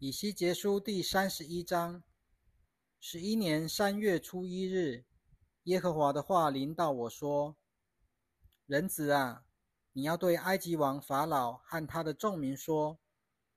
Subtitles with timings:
[0.00, 2.04] 以西结书第三十一章，
[3.00, 5.04] 十一年三月初一日，
[5.64, 7.56] 耶和华的话临到我说
[8.66, 9.44] ：“人子啊，
[9.94, 13.00] 你要对埃及王法老和他的众民说：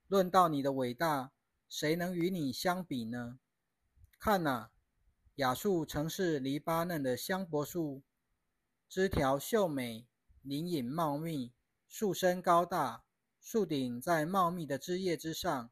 [0.08, 1.30] 论到你的伟大，
[1.68, 3.38] 谁能与你相比呢？
[4.18, 4.72] 看哪，
[5.36, 8.02] 亚述曾是黎巴嫩的香柏树，
[8.88, 10.08] 枝条秀美，
[10.42, 11.52] 林影茂密，
[11.86, 13.04] 树身高大，
[13.40, 15.70] 树顶在茂密的枝叶之上。”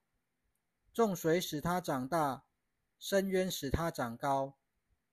[1.01, 2.45] 种水使它长大，
[2.99, 4.58] 深渊使它长高，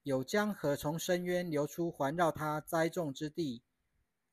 [0.03, 3.63] 有江河从深渊流出，环绕它栽种之地，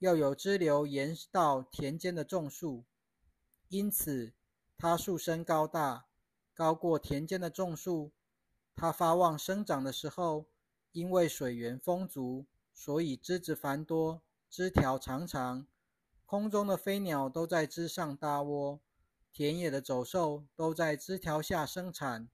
[0.00, 2.86] 又有支流沿到田间的种树，
[3.68, 4.32] 因此
[4.76, 6.06] 它树身高大，
[6.54, 8.10] 高过田间的种树。
[8.74, 10.46] 它发旺生长的时候，
[10.90, 15.68] 因为水源丰足，所以枝子繁多，枝条长长，
[16.26, 18.80] 空中的飞鸟都在枝上搭窝。
[19.34, 22.30] 田野的走兽都在枝条下生产，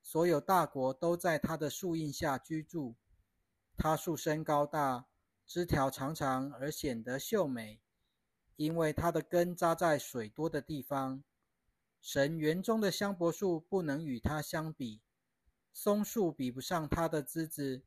[0.00, 2.96] 所有大国都在它的树荫下居住。
[3.76, 5.04] 它树身高大，
[5.46, 7.82] 枝条长长而显得秀美，
[8.56, 11.22] 因为它的根扎在水多的地方。
[12.00, 15.02] 神园中的香柏树不能与它相比，
[15.74, 17.82] 松树比不上它的枝子，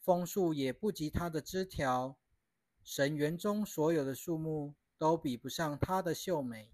[0.00, 2.16] 枫树也不及它的枝条。
[2.82, 6.73] 神园中所有的树木都比不上它的秀美。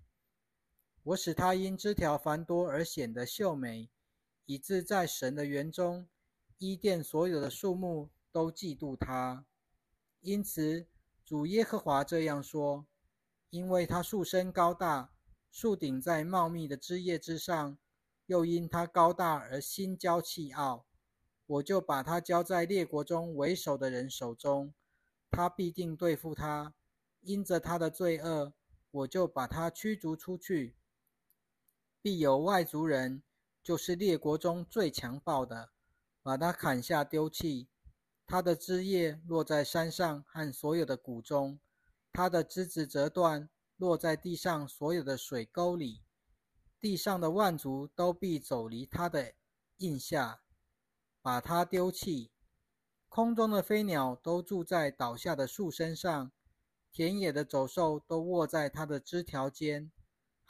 [1.03, 3.89] 我使它因枝条繁多而显得秀美，
[4.45, 6.07] 以致在神的园中，
[6.59, 9.47] 伊甸所有的树木都嫉妒它。
[10.21, 10.87] 因此，
[11.25, 12.87] 主耶和华这样说：
[13.49, 15.13] 因为它树身高大，
[15.51, 17.79] 树顶在茂密的枝叶之上，
[18.27, 20.85] 又因它高大而心骄气傲，
[21.47, 24.75] 我就把它交在列国中为首的人手中，
[25.31, 26.75] 他必定对付他。
[27.23, 28.53] 因着他的罪恶，
[28.91, 30.75] 我就把他驱逐出去。
[32.03, 33.23] 必有外族人，
[33.63, 35.71] 就是列国中最强暴的，
[36.23, 37.69] 把他砍下丢弃。
[38.27, 41.59] 他的枝叶落在山上和所有的谷中，
[42.13, 46.03] 他的枝子折断，落在地上所有的水沟里。
[46.81, 49.35] 地上的万族都必走离他的
[49.79, 50.41] 印下，
[51.21, 52.31] 把他丢弃。
[53.09, 56.33] 空中的飞鸟都住在倒下的树身上，
[56.93, 59.91] 田野的走兽都卧在他的枝条间。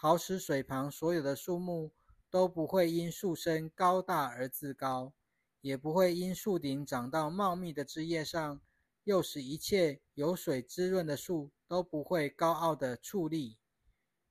[0.02, 1.92] 好使水旁所有的树木
[2.30, 5.12] 都不会因树身高大而自高，
[5.60, 8.62] 也不会因树顶长到茂密的枝叶上，
[9.04, 13.58] 又使一切有水滋润的树都不会高傲的矗立，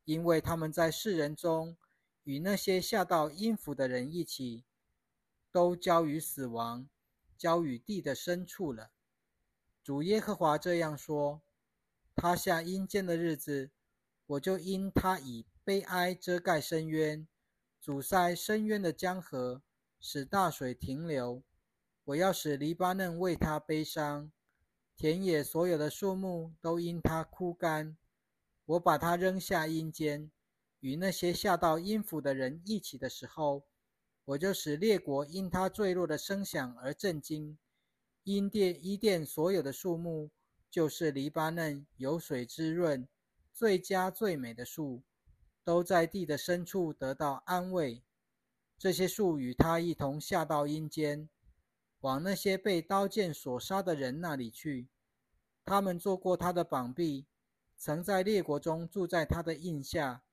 [0.06, 1.78] 因为他们在世人中
[2.24, 4.64] 与那些下到阴府的人一起，
[5.52, 6.90] 都交于死亡，
[7.38, 8.90] 交于地的深处了。
[9.84, 11.44] 主耶和华这样说：
[12.16, 13.70] 他下阴间的日子，
[14.26, 15.46] 我就因他以。
[15.70, 17.28] 悲哀遮盖深渊，
[17.80, 19.62] 阻塞深渊的江河，
[20.00, 21.44] 使大水停留。
[22.06, 24.32] 我要使黎巴嫩为他悲伤，
[24.96, 27.96] 田野所有的树木都因他枯干。
[28.66, 30.32] 我把他扔下阴间，
[30.80, 33.68] 与那些下到阴府的人一起的时候，
[34.26, 37.60] 我就使列国因他坠落的声响而震惊。
[38.24, 40.32] 因殿伊甸所有的树木，
[40.72, 43.08] 就是黎巴嫩有水滋润、
[43.54, 45.04] 最佳最美的树。
[45.70, 48.02] 都在地的深处得到安慰。
[48.76, 51.30] 这些树与他一同下到阴间，
[52.00, 54.88] 往那些被刀剑所杀的人那里去。
[55.64, 57.28] 他们做过他的膀臂，
[57.78, 60.24] 曾在列国中住在他的印下。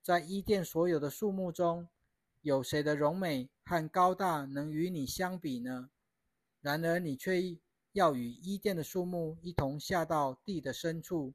[0.00, 1.86] 在伊甸所有的树木中，
[2.40, 5.90] 有谁的荣美和高大能与你相比呢？
[6.62, 7.58] 然而你却
[7.92, 11.34] 要与伊甸的树木一同下到地的深处。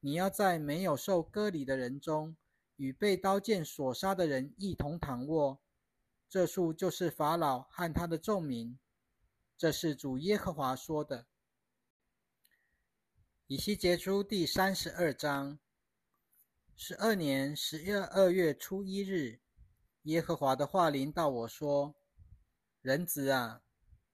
[0.00, 2.34] 你要在没有受割礼的人中。
[2.78, 5.60] 与被刀剑所杀的人一同躺卧，
[6.28, 8.78] 这树就是法老和他的众民。
[9.56, 11.26] 这是主耶和华说的。
[13.48, 15.58] 以西结书第三十二章，
[16.76, 19.40] 十二年十月二月初一日，
[20.02, 21.96] 耶和华的话临到我说
[22.80, 23.62] ：“人子啊，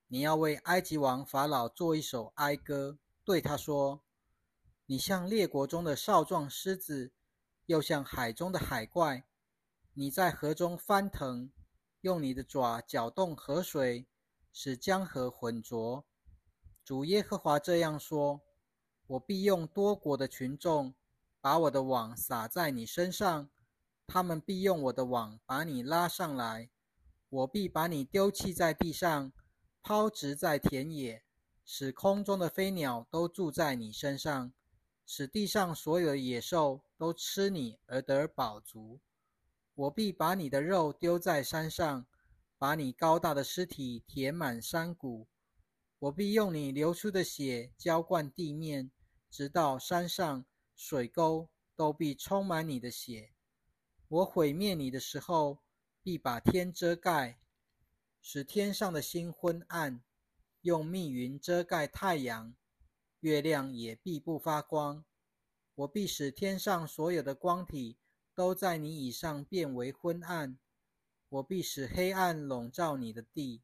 [0.06, 4.02] 你要为埃及王法老做一首哀歌，对他说：
[4.86, 7.12] 你像列国中的少壮狮子。”
[7.66, 9.24] 又像海中的海怪，
[9.94, 11.50] 你在河中翻腾，
[12.02, 14.06] 用你的爪搅动河水，
[14.52, 16.04] 使江河浑浊。
[16.84, 18.42] 主耶和华这样说：
[19.06, 20.94] 我必用多国的群众，
[21.40, 23.48] 把我的网撒在你身上，
[24.06, 26.70] 他们必用我的网把你拉上来。
[27.30, 29.32] 我必把你丢弃在地上，
[29.82, 31.24] 抛掷在田野，
[31.64, 34.52] 使空中的飞鸟都住在你身上。
[35.06, 39.00] 使地上所有的野兽都吃你而得饱足。
[39.74, 42.06] 我必把你的肉丢在山上，
[42.58, 45.26] 把你高大的尸体填满山谷。
[45.98, 48.90] 我必用你流出的血浇灌地面，
[49.30, 50.44] 直到山上
[50.76, 53.32] 水沟都必充满你的血。
[54.08, 55.58] 我毁灭你的时候，
[56.02, 57.40] 必把天遮盖，
[58.20, 60.02] 使天上的星昏暗；
[60.60, 62.54] 用密云遮盖太阳，
[63.20, 65.04] 月亮也必不发光。
[65.74, 67.98] 我必使天上所有的光体。
[68.36, 70.58] 都在你以上变为昏暗，
[71.28, 73.62] 我必使黑暗笼罩你的地。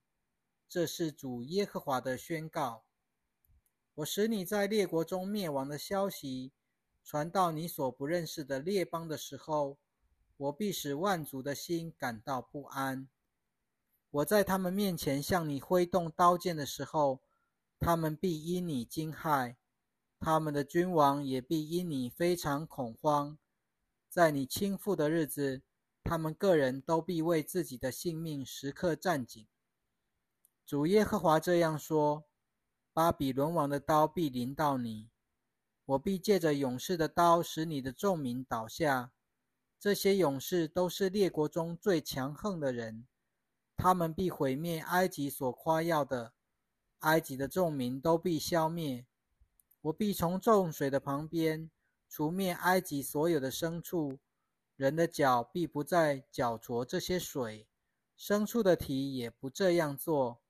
[0.68, 2.84] 这是主耶和华的宣告。
[3.96, 6.52] 我使你在列国中灭亡的消息
[7.02, 9.76] 传到你所不认识的列邦的时候，
[10.36, 13.08] 我必使万族的心感到不安。
[14.12, 17.24] 我在他们面前向你挥动刀剑的时候，
[17.80, 19.56] 他们必因你惊骇，
[20.20, 23.38] 他们的君王也必因你非常恐慌。
[24.10, 25.62] 在你倾覆的日子，
[26.04, 29.48] 他们个人都必为自己的性命时刻站紧。
[30.66, 32.24] 主耶和华这样说：
[32.92, 35.08] 巴比伦王的刀必临到你，
[35.86, 39.12] 我必借着勇士的刀使你的众民倒下。
[39.78, 43.06] 这些勇士都是列国中最强横的人，
[43.74, 46.34] 他们必毁灭埃及所夸耀的，
[46.98, 49.06] 埃及的众民都必消灭。
[49.82, 51.70] 我必从众水的旁边。
[52.12, 54.18] 除灭埃及所有的牲畜，
[54.74, 57.68] 人的脚必不再搅着这些水，
[58.18, 60.40] 牲畜的蹄也不这样做。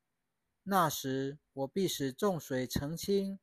[0.63, 3.39] 那时，我必使众水澄清，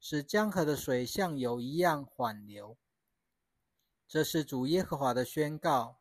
[0.00, 2.78] 使江河的水像油一样缓流。
[4.08, 5.98] 这是主耶和华的宣告。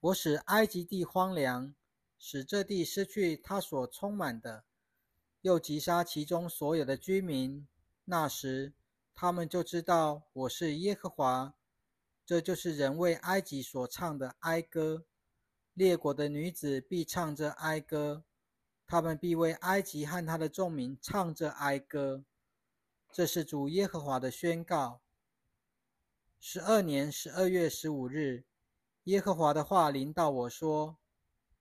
[0.00, 1.74] 我使埃及地荒凉，
[2.18, 4.66] 使这地失去它所充满的，
[5.40, 7.66] 又击杀其中所有的居民。
[8.06, 8.72] 那时。
[9.18, 11.54] 他们就知道我是耶和华，
[12.26, 15.06] 这就是人为埃及所唱的哀歌。
[15.72, 18.24] 列国的女子必唱着哀歌，
[18.86, 22.26] 他们必为埃及和他的众民唱着哀歌。
[23.10, 25.00] 这是主耶和华的宣告。
[26.38, 28.44] 十二年十二月十五日，
[29.04, 30.98] 耶和华的话临到我说：“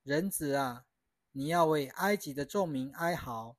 [0.03, 0.83] 人子啊，
[1.31, 3.56] 你要为埃及的众民哀嚎，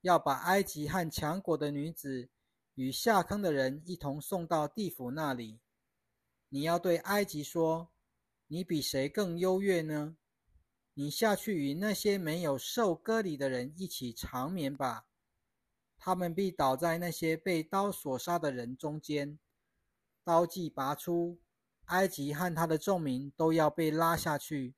[0.00, 2.28] 要把埃及和强国的女子。”
[2.78, 5.58] 与下坑的人一同送到地府那里。
[6.48, 7.90] 你要对埃及说
[8.46, 10.16] ：“你比谁更优越呢？
[10.94, 15.08] 你下去与那些没有受割礼的人一起长眠吧。
[15.98, 19.40] 他们必倒在那些被刀所杀的人中间。
[20.22, 21.40] 刀既拔出，
[21.86, 24.76] 埃及和他的众民都要被拉下去。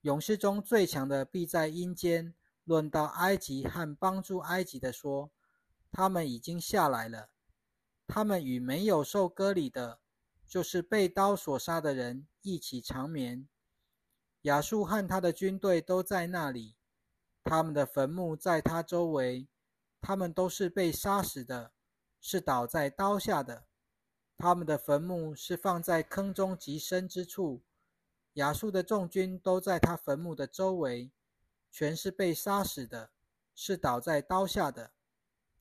[0.00, 2.34] 勇士中最强的必在阴间
[2.68, 5.32] 论到埃及和帮助埃及的说。”
[5.90, 7.30] 他们已经下来了。
[8.06, 10.00] 他们与没有受割礼的，
[10.46, 13.48] 就是被刀所杀的人一起长眠。
[14.42, 16.76] 亚述和他的军队都在那里，
[17.42, 19.48] 他们的坟墓在他周围。
[20.00, 21.72] 他们都是被杀死的，
[22.20, 23.66] 是倒在刀下的。
[24.36, 27.62] 他们的坟墓是放在坑中极深之处。
[28.34, 31.10] 亚述的众军都在他坟墓的周围，
[31.78, 33.12] 全是被杀死的，
[33.54, 34.90] 是倒在刀下的。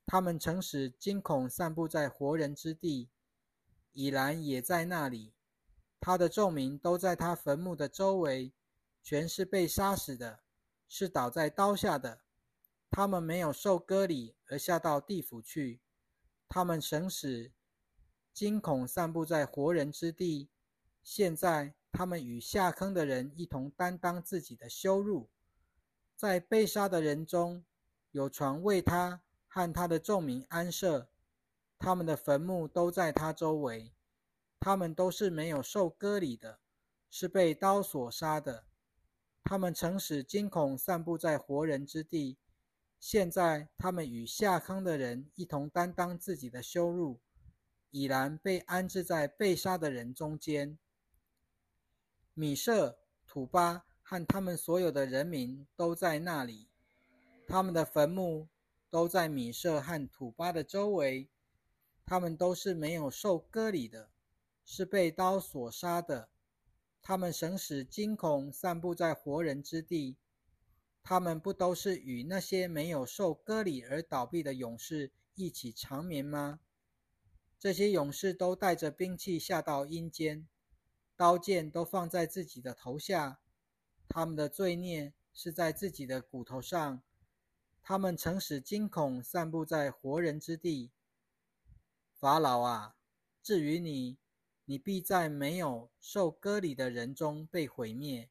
[0.04, 3.12] 他们曾使惊恐散布在活人之地，
[3.92, 5.36] 以兰也在那里。
[6.00, 8.52] 他的众民都在他坟墓的周围，
[9.04, 10.40] 全是被杀死的，
[10.88, 12.22] 是倒在刀下的。
[12.90, 15.82] 他们没有受割礼而下到地府去。
[16.50, 17.52] 他们曾使
[18.34, 20.50] 惊恐散布在活人之地。
[21.04, 25.30] 现在他们与下坑的人一同担当自己的羞辱。
[26.18, 27.64] 在被杀的人中
[28.12, 29.22] 有床为他。
[29.50, 31.10] 和他的众民安设，
[31.80, 33.92] 他们的坟墓都在他周围。
[34.60, 36.60] 他们都是没有受割礼的，
[37.10, 38.66] 是被刀所杀的。
[39.44, 42.38] 他们曾使惊恐散布在活人之地。
[43.00, 47.20] 现在他们与下坑的人一同担当自己的羞辱，
[47.90, 50.78] 已然被安置在被杀的人中间。
[52.36, 56.70] 米舍、土巴和他们所有的人民都在那里。
[57.46, 58.48] 他们的坟墓。
[58.90, 61.28] 都在米舍和土巴的周围，
[62.06, 64.10] 他们都是没有受割礼的，
[64.64, 66.30] 是被刀所杀的。
[67.02, 70.16] 他们神使惊恐散布在活人之地。
[71.04, 76.62] 他们不都是与那些没有受割礼而倒闭的勇士一起长眠吗？
[77.60, 80.48] 这些勇士都带着兵器下到阴间，
[81.18, 83.40] 刀剑都放在自己的头下。
[84.10, 87.02] 他们的罪孽是在自己的骨头上。
[87.82, 90.92] 他们曾使惊恐散布在活人之地。
[92.14, 92.96] 法老啊，
[93.42, 94.18] 至于你，
[94.66, 98.30] 你必在没有受割礼的人中被毁灭，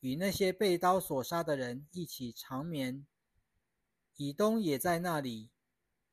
[0.00, 3.04] 与那些被刀所杀的人一起长眠。
[4.16, 5.50] 以东也在那里。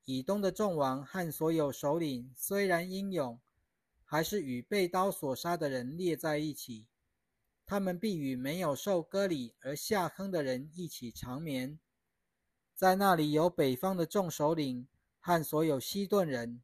[0.06, 3.40] 以东的众王和所有首领虽然英勇，
[4.04, 6.88] 还是与被刀所杀的人列在一起。
[7.72, 11.80] 他们必与没有受割礼而下坑的人一起长眠。
[12.76, 14.90] 在那里有北方的众首领
[15.22, 16.62] 和所有西顿人，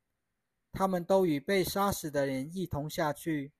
[0.73, 3.53] 他们都与被杀死的人一同下去。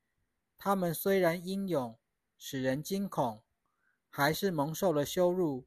[0.58, 1.98] 他们虽然英勇，
[2.38, 3.42] 使人惊恐，
[4.10, 5.66] 还是蒙受了羞辱。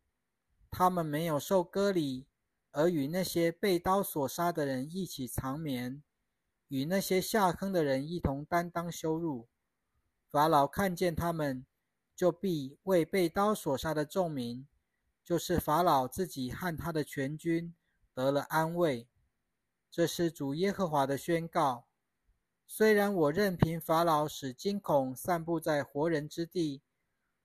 [0.71, 2.27] 他们没有受割礼。
[2.73, 6.03] 而与那些被刀所杀的人一起长眠，
[6.69, 9.49] 与那些下坑的人一同担当羞辱。
[10.31, 11.67] 法老看见他们，
[12.21, 14.69] 就必为被刀所杀的众民，
[15.25, 17.75] 就是法老自己和他的全军，
[18.13, 19.09] 得了安慰。
[19.91, 21.87] 这是主耶和华的宣告。
[22.67, 26.83] 虽然我任凭法老使惊恐散布在活人之地，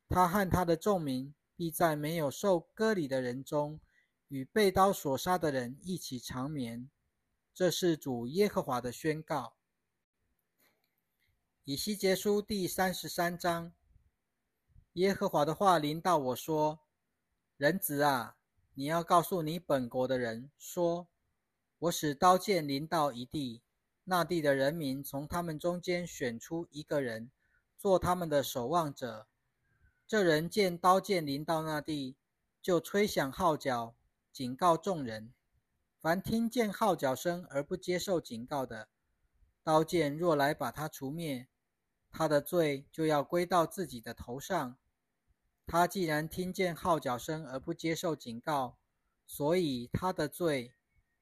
[0.09, 3.79] 他和他的众民必在没有受割礼的人中。
[4.27, 6.89] 与被刀所杀的人一起长眠，
[7.53, 9.55] 这是主耶和华的宣告。
[11.63, 13.71] 以西结书第三十三章，
[14.95, 16.79] 耶和华的话临到我说
[17.57, 18.37] ：“人子啊，
[18.75, 21.09] 你要告诉你本国的人说：
[21.79, 23.61] 我使刀剑临到一地，
[24.05, 27.29] 那地的人民从他们中间选出一个人，
[27.77, 29.27] 做他们的守望者。
[30.07, 32.15] 这人见刀剑临到那地，
[32.61, 33.95] 就吹响号角。”
[34.31, 35.33] 警告众人：
[35.99, 38.87] 凡听见号角声而不接受警告的，
[39.61, 41.49] 刀剑若来把他除灭，
[42.09, 44.77] 他的罪就要归到自己的头上。
[45.67, 48.77] 他既然听见号角声而不接受警告，
[49.25, 50.75] 所以他的罪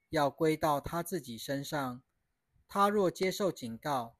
[0.10, 2.04] 要归到他自己身上。
[2.68, 4.16] 他若接受警告，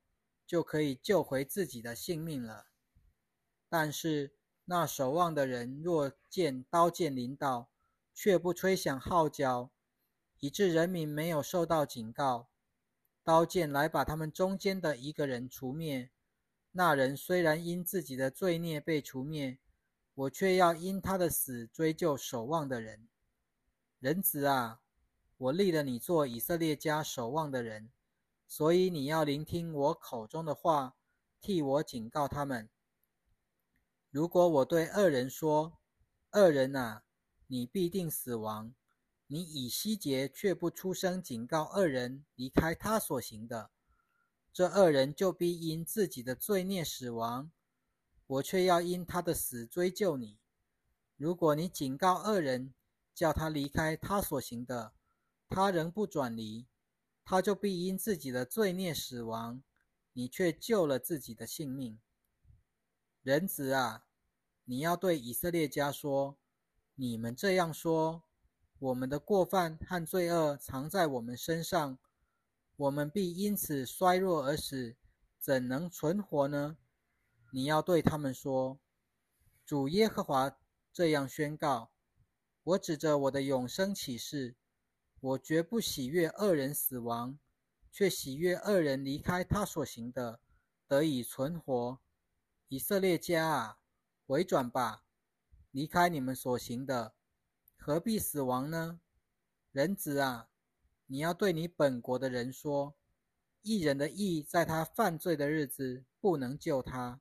[0.46, 2.68] 就可以救回自己的性命了。
[3.68, 7.70] 但是那守望的人若见刀剑临到，
[8.14, 9.72] 却不吹响号角，
[10.40, 12.50] 以致人民没有受到警告。
[13.24, 16.12] 刀剑来把他们中间的一个人除灭。
[16.72, 19.60] 那人虽然因自己的罪孽被除灭，
[20.16, 23.08] 我却要因他的死追究守望的人。
[24.00, 24.82] 人子啊，
[25.38, 27.92] 我立了你做以色列家守望的人，
[28.48, 30.96] 所以你要聆听我口中的话，
[31.42, 32.70] 替我警告他们。
[34.12, 35.80] 如果我对恶人说
[36.34, 37.04] ：“恶人啊！”
[37.48, 38.74] 你必定死亡。
[39.28, 43.72] 你以希节却不出声警告恶人离开他所行的，
[44.52, 47.52] 这恶人就必因自己的罪孽死亡。
[48.28, 50.40] 我却要因他的死追究你。
[51.18, 52.74] 如果你警告恶人，
[53.14, 54.94] 叫他离开他所行的，
[55.48, 56.68] 他仍不转离，
[57.24, 59.64] 他就必因自己的罪孽死亡。
[60.16, 62.00] 你却救了自己的性命。
[63.24, 64.06] 人子啊，
[64.66, 66.38] 你要对以色列家说。
[66.96, 68.22] 你们这样说，
[68.78, 71.98] 我们的过犯和罪恶藏在我们身上，
[72.76, 74.96] 我们必因此衰弱而死，
[75.40, 76.78] 怎能存活呢？
[77.56, 78.80] 你要对他们说：
[79.64, 80.58] 主耶和华
[80.92, 81.92] 这样宣告：
[82.64, 84.56] 我指着我的永生起誓，
[85.20, 87.38] 我绝不喜悦恶人死亡，
[87.92, 90.40] 却喜悦恶人离开他所行的，
[90.88, 92.02] 得以存活。
[92.70, 93.78] 以色列家啊，
[94.26, 95.04] 回转吧！
[95.70, 97.14] 离开你们所行的，
[97.78, 99.00] 何必死亡呢？
[99.72, 100.50] 人子啊，
[101.06, 102.96] 你要对你本国的人说：
[103.62, 107.20] 一人的义在他犯罪的日子不能救他；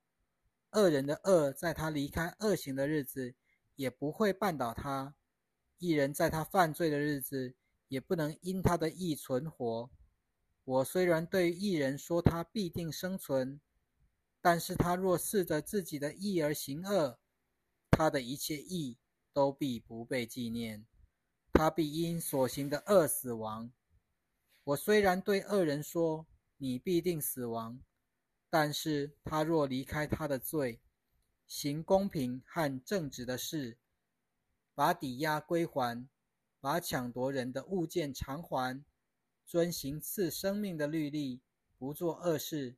[0.72, 3.34] 恶人的恶在他离开恶行的日子
[3.76, 5.14] 也不会绊倒他。
[5.78, 7.54] 一人在他犯罪的日子
[7.88, 9.90] 也不能因他的义存活。
[10.64, 13.60] 我虽然对一人说他必定生存，
[14.40, 17.18] 但是他若试着自己的义而行恶，
[17.90, 18.96] 他的一切义
[19.32, 20.86] 都必不被纪念，
[21.52, 23.72] 他必因所行的恶死亡。
[24.64, 26.26] 我虽然对恶人说
[26.58, 27.80] 你必定死亡，
[28.52, 30.82] 但是他若离开他的罪，
[31.46, 33.78] 行公平和正直的事，
[34.74, 36.06] 把抵押归还，
[36.60, 38.84] 把抢夺人的物件偿还，
[39.46, 41.40] 遵行赐生命的律例，
[41.78, 42.76] 不做恶事，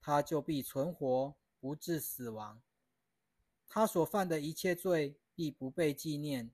[0.00, 2.62] 他就必存活，不致死亡。
[3.66, 6.52] 他所犯的一切罪必不被纪念。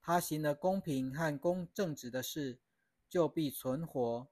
[0.00, 2.58] 他行了公平和公正直的事，
[3.08, 4.26] 就必存活。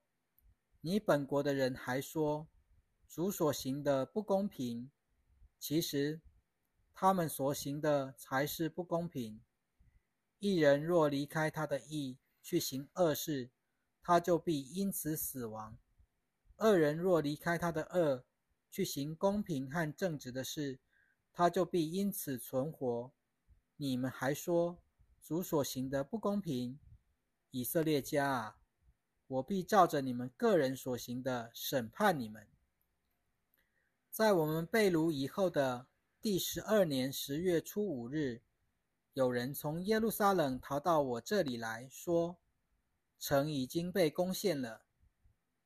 [0.81, 2.49] 你本国的人还说
[3.09, 4.91] 主所行的不公平，
[5.59, 6.21] 其实
[6.93, 9.41] 他们所行的才是不公平。
[10.39, 13.51] 一人若离开他的义去行恶事，
[14.03, 15.79] 他就必因此死亡；
[16.57, 18.25] 二人若离开他的恶
[18.71, 20.79] 去行公平和正直的事，
[21.33, 23.13] 他就必因此存活。
[23.77, 24.79] 你们还说
[25.23, 26.79] 主所行的不公平，
[27.51, 28.61] 以色列家啊，
[29.27, 32.47] 我必照着你们个人所行的审判你们。
[34.19, 35.87] 在我们被掳以后的
[36.21, 38.43] 第十二年十月初五日，
[39.13, 42.37] 有人从耶路撒冷逃到我这里来说，
[43.21, 44.83] 城已经被攻陷了。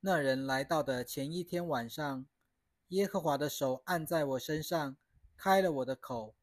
[0.00, 2.26] 那人来到的前一天晚上，
[2.88, 4.98] 耶和华的手按在我身上，
[5.34, 6.34] 开了我的口。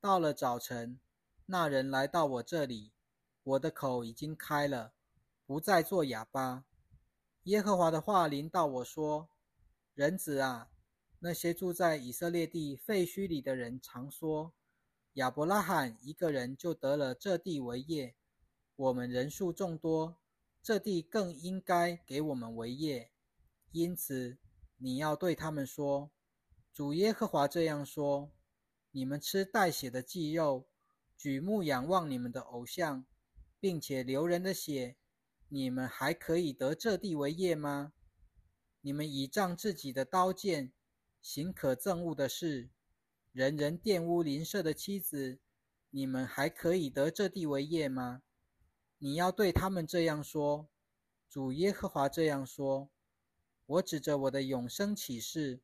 [0.00, 0.98] 到了早晨，
[1.44, 2.94] 那人来到我这里，
[3.42, 4.94] 我的口已经开了，
[5.44, 6.64] 不再做哑巴。
[7.42, 9.28] 耶和华的话临到我说
[9.92, 10.70] ：“人子啊。”
[11.20, 14.54] 那些住在以色列地废墟里的人常说
[15.14, 18.14] ：“亚伯拉罕一个人就得了这地为业，
[18.76, 20.20] 我们人数众多，
[20.62, 23.10] 这地更应该给我们为业。”
[23.72, 24.38] 因此，
[24.76, 26.12] 你要对他们说
[26.72, 28.30] ：“主耶和华这样说：
[28.92, 30.68] 你们吃带血的祭肉，
[31.16, 33.04] 举目仰望你们的偶像，
[33.58, 34.96] 并且流人的血，
[35.48, 37.92] 你们还可以得这地为业吗？
[38.82, 40.72] 你们倚仗自己的刀剑。”
[41.20, 42.70] 行可憎恶的事，
[43.32, 45.38] 人人玷污邻舍的妻子，
[45.90, 48.22] 你们还可以得这地为业吗？
[48.98, 50.68] 你要对他们这样说：
[51.28, 52.88] 主耶和华这样说：
[53.66, 55.60] 我指着我的永生启示，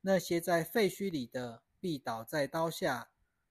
[0.00, 3.10] 那些在废墟里的必倒在刀下，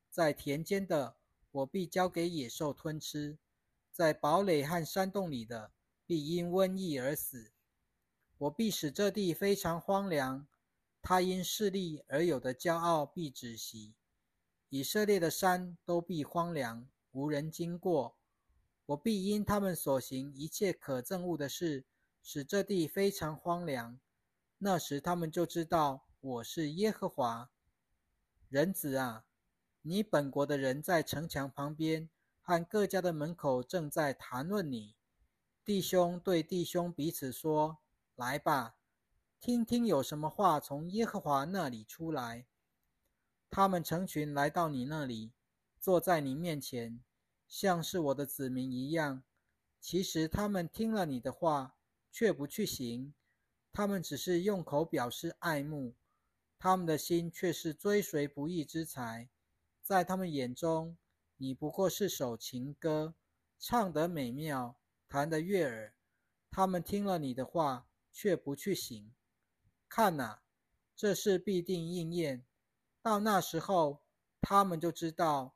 [0.09, 1.15] 在田间的
[1.51, 3.37] 我必交给野兽吞吃，
[3.91, 5.71] 在堡垒和山洞里的
[6.05, 7.51] 必因瘟疫而死。
[8.39, 10.45] 我必使这地非常荒凉。
[11.05, 13.93] 他因势力而有的骄傲必止息，
[14.69, 18.15] 以色列的山都必荒凉，无人经过。
[18.85, 21.83] 我必因他们所行一切可憎恶的事，
[22.21, 23.99] 使这地非常荒凉。
[24.59, 27.49] 那时他们就知道我是耶和华。
[28.47, 29.25] 人子啊，
[29.81, 32.09] 你本国的人在城墙旁边
[32.41, 34.95] 和各家的门口正在谈论你。
[35.65, 37.79] 弟兄对弟兄彼此说
[38.15, 38.75] ：“来吧。”
[39.45, 42.45] 听听有什么话从耶和华那里出来。
[43.49, 45.33] 他们成群来到你那里，
[45.81, 47.03] 坐在你面前，
[47.45, 49.21] 像是我的子民一样。
[49.81, 51.75] 其实他们听了你的话，
[52.09, 53.13] 却不去行。
[53.73, 55.93] 他们只是用口表示爱慕，
[56.57, 59.27] 他们的心却是追随不义之财。
[59.81, 60.95] 在他们眼中，
[61.35, 63.13] 你不过是首情歌，
[63.59, 64.77] 唱得美妙，
[65.09, 65.93] 弹得悦耳。
[66.49, 69.11] 他们听了你的话，却不去行。
[69.95, 70.39] 看呐，
[70.95, 72.43] 这事必定应验。
[73.03, 74.01] 到那时候，
[74.41, 75.53] 他们就知道，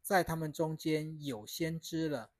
[0.00, 2.30] 在他们中间有先知了。